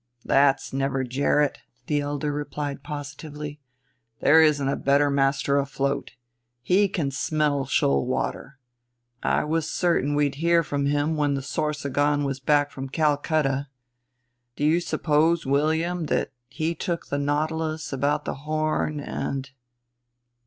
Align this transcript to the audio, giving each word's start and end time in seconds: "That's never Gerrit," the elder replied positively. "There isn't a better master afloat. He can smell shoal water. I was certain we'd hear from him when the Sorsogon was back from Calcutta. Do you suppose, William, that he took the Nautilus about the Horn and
"That's 0.25 0.73
never 0.73 1.03
Gerrit," 1.03 1.59
the 1.85 2.01
elder 2.01 2.31
replied 2.31 2.81
positively. 2.81 3.59
"There 4.19 4.41
isn't 4.41 4.67
a 4.67 4.75
better 4.75 5.11
master 5.11 5.59
afloat. 5.59 6.15
He 6.63 6.87
can 6.89 7.11
smell 7.11 7.65
shoal 7.67 8.07
water. 8.07 8.57
I 9.21 9.43
was 9.43 9.69
certain 9.69 10.15
we'd 10.15 10.33
hear 10.41 10.63
from 10.63 10.87
him 10.87 11.17
when 11.17 11.35
the 11.35 11.43
Sorsogon 11.43 12.23
was 12.23 12.39
back 12.39 12.71
from 12.71 12.89
Calcutta. 12.89 13.67
Do 14.55 14.65
you 14.65 14.79
suppose, 14.79 15.45
William, 15.45 16.07
that 16.07 16.31
he 16.49 16.73
took 16.73 17.09
the 17.09 17.19
Nautilus 17.19 17.93
about 17.93 18.25
the 18.25 18.37
Horn 18.49 18.99
and 18.99 19.51